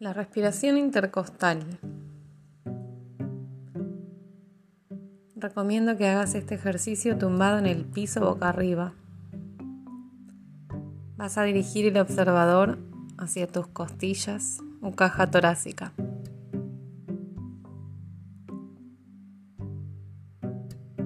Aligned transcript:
La 0.00 0.14
respiración 0.14 0.78
intercostal. 0.78 1.78
Recomiendo 5.36 5.98
que 5.98 6.08
hagas 6.08 6.34
este 6.34 6.54
ejercicio 6.54 7.18
tumbado 7.18 7.58
en 7.58 7.66
el 7.66 7.84
piso 7.84 8.22
boca 8.22 8.48
arriba. 8.48 8.94
Vas 11.18 11.36
a 11.36 11.42
dirigir 11.42 11.84
el 11.84 11.98
observador 11.98 12.78
hacia 13.18 13.46
tus 13.46 13.66
costillas 13.66 14.62
o 14.80 14.92
caja 14.92 15.30
torácica. 15.30 15.92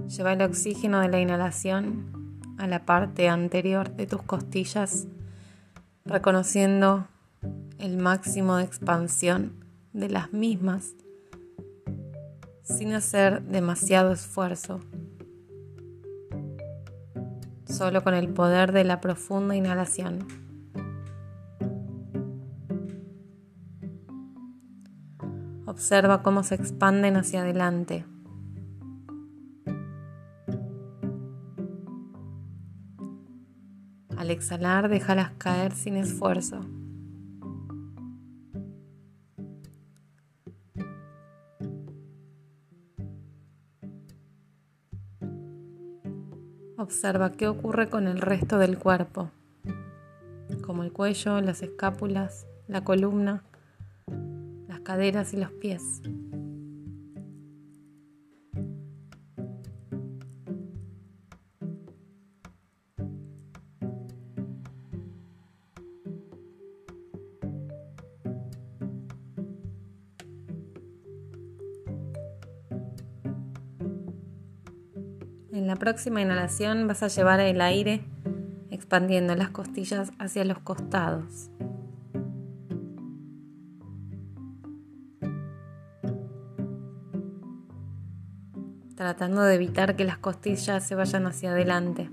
Lleva 0.06 0.34
el 0.34 0.42
oxígeno 0.42 1.00
de 1.00 1.08
la 1.08 1.18
inhalación 1.18 2.38
a 2.58 2.68
la 2.68 2.86
parte 2.86 3.28
anterior 3.28 3.90
de 3.96 4.06
tus 4.06 4.22
costillas, 4.22 5.08
reconociendo 6.04 7.08
el 7.78 7.96
máximo 7.96 8.56
de 8.56 8.64
expansión 8.64 9.64
de 9.92 10.08
las 10.08 10.32
mismas 10.32 10.94
sin 12.62 12.94
hacer 12.94 13.42
demasiado 13.42 14.12
esfuerzo, 14.12 14.80
solo 17.66 18.02
con 18.02 18.14
el 18.14 18.28
poder 18.28 18.72
de 18.72 18.84
la 18.84 19.00
profunda 19.00 19.54
inhalación. 19.54 20.26
Observa 25.66 26.22
cómo 26.22 26.42
se 26.42 26.54
expanden 26.54 27.16
hacia 27.16 27.42
adelante. 27.42 28.04
Al 34.16 34.30
exhalar, 34.30 34.88
déjalas 34.88 35.32
caer 35.32 35.72
sin 35.74 35.96
esfuerzo. 35.96 36.64
Observa 46.84 47.32
qué 47.32 47.48
ocurre 47.48 47.88
con 47.88 48.06
el 48.06 48.20
resto 48.20 48.58
del 48.58 48.78
cuerpo, 48.78 49.30
como 50.60 50.82
el 50.82 50.92
cuello, 50.92 51.40
las 51.40 51.62
escápulas, 51.62 52.46
la 52.68 52.84
columna, 52.84 53.42
las 54.68 54.80
caderas 54.80 55.32
y 55.32 55.38
los 55.38 55.50
pies. 55.50 56.02
En 75.54 75.68
la 75.68 75.76
próxima 75.76 76.20
inhalación 76.20 76.88
vas 76.88 77.04
a 77.04 77.06
llevar 77.06 77.38
el 77.38 77.60
aire 77.60 78.02
expandiendo 78.72 79.36
las 79.36 79.50
costillas 79.50 80.10
hacia 80.18 80.44
los 80.44 80.58
costados. 80.58 81.48
Tratando 88.96 89.42
de 89.42 89.54
evitar 89.54 89.94
que 89.94 90.02
las 90.02 90.18
costillas 90.18 90.84
se 90.84 90.96
vayan 90.96 91.24
hacia 91.28 91.52
adelante 91.52 92.10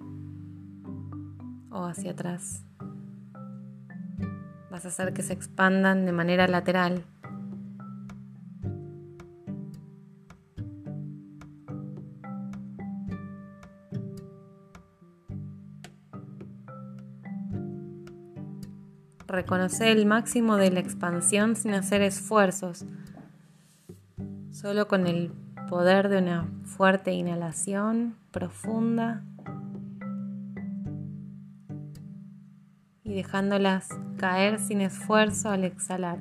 o 1.72 1.86
hacia 1.86 2.12
atrás. 2.12 2.64
Vas 4.69 4.85
a 4.85 4.90
hacer 4.90 5.13
que 5.13 5.24
se 5.24 5.34
expandan 5.34 6.06
de 6.06 6.12
manera 6.12 6.47
lateral 6.47 7.06
Reconoce 19.31 19.94
el 19.94 20.06
máximo 20.06 20.58
de 20.58 20.72
la 20.72 20.81
expansión 20.81 21.56
sin 21.56 21.74
hacer 21.74 22.02
esfuerzos, 22.02 22.84
solo 24.52 24.90
con 24.90 25.08
el 25.08 25.31
poder 25.69 26.09
de 26.09 26.18
una 26.18 26.50
fuerte 26.66 27.14
inhalación 27.14 28.18
profunda 28.31 29.24
y 33.06 33.14
dejándolas 33.14 33.88
caer 34.18 34.59
sin 34.59 34.81
esfuerzo 34.81 35.50
al 35.50 35.63
exhalar. 35.63 36.19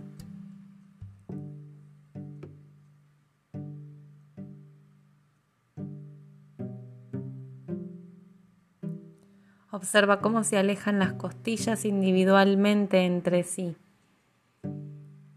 Observa 9.80 10.20
cómo 10.20 10.44
se 10.44 10.58
alejan 10.58 10.98
las 10.98 11.14
costillas 11.14 11.86
individualmente 11.86 13.06
entre 13.06 13.44
sí. 13.44 13.78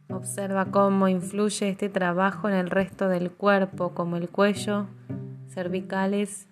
Observa 0.10 0.66
cómo 0.66 1.08
influye 1.08 1.70
este 1.70 1.88
trabajo 1.88 2.50
en 2.50 2.56
el 2.56 2.70
resto 2.70 3.08
del 3.08 3.32
cuerpo, 3.32 3.94
como 3.94 4.18
el 4.18 4.28
cuello, 4.28 4.88
cervicales, 5.48 6.50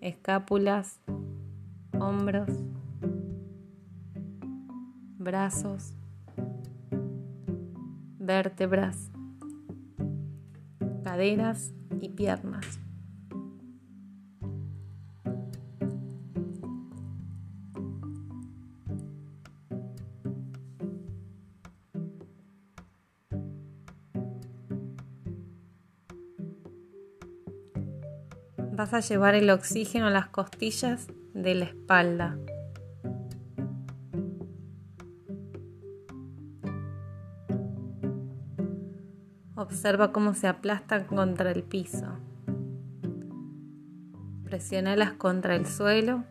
escápulas, 0.00 0.98
hombros, 2.00 2.48
brazos, 5.18 5.92
vértebras, 8.18 9.10
caderas 11.04 11.74
y 12.00 12.08
piernas. 12.08 12.85
Vas 28.76 28.92
a 28.92 29.00
llevar 29.00 29.34
el 29.34 29.48
oxígeno 29.48 30.08
a 30.08 30.10
las 30.10 30.28
costillas 30.28 31.08
de 31.32 31.54
la 31.54 31.64
espalda. 31.64 32.36
Observa 39.54 40.12
cómo 40.12 40.34
se 40.34 40.46
aplastan 40.46 41.04
contra 41.04 41.50
el 41.50 41.62
piso. 41.62 42.06
Presionalas 44.44 45.12
contra 45.12 45.56
el 45.56 45.66
suelo 45.66 46.24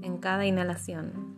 en 0.00 0.16
cada 0.18 0.46
inhalación, 0.46 1.36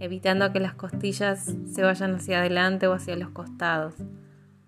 evitando 0.00 0.50
que 0.52 0.60
las 0.60 0.74
costillas 0.74 1.54
se 1.70 1.82
vayan 1.82 2.14
hacia 2.14 2.40
adelante 2.40 2.86
o 2.86 2.94
hacia 2.94 3.14
los 3.14 3.28
costados, 3.28 3.94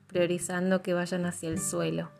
priorizando 0.07 0.83
que 0.83 0.93
vayan 0.93 1.25
hacia 1.25 1.49
el 1.49 1.59
suelo. 1.59 2.11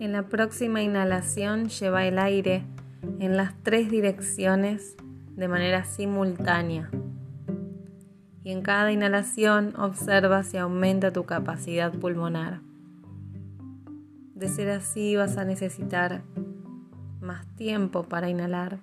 En 0.00 0.12
la 0.12 0.22
próxima 0.22 0.80
inhalación 0.80 1.68
lleva 1.68 2.06
el 2.06 2.18
aire 2.18 2.64
en 3.18 3.36
las 3.36 3.52
tres 3.62 3.90
direcciones 3.90 4.96
de 5.36 5.46
manera 5.46 5.84
simultánea. 5.84 6.90
Y 8.42 8.50
en 8.50 8.62
cada 8.62 8.92
inhalación 8.92 9.74
observa 9.76 10.42
si 10.42 10.56
aumenta 10.56 11.12
tu 11.12 11.26
capacidad 11.26 11.92
pulmonar. 11.92 12.62
De 14.34 14.48
ser 14.48 14.70
así 14.70 15.16
vas 15.16 15.36
a 15.36 15.44
necesitar 15.44 16.22
más 17.20 17.46
tiempo 17.56 18.04
para 18.04 18.30
inhalar, 18.30 18.78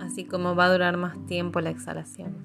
así 0.00 0.26
como 0.26 0.54
va 0.54 0.66
a 0.66 0.72
durar 0.72 0.98
más 0.98 1.16
tiempo 1.24 1.62
la 1.62 1.70
exhalación. 1.70 2.41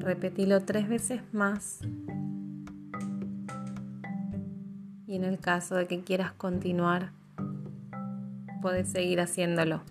Repetilo 0.00 0.64
tres 0.64 0.88
veces 0.88 1.20
más. 1.32 1.80
Y 5.06 5.14
en 5.14 5.24
el 5.24 5.38
caso 5.38 5.76
de 5.76 5.86
que 5.86 6.00
quieras 6.00 6.32
continuar, 6.32 7.12
puedes 8.62 8.88
seguir 8.88 9.20
haciéndolo. 9.20 9.82